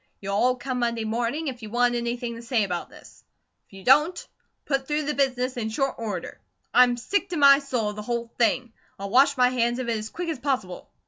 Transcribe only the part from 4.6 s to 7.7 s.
put through the business in short order. I'm sick to my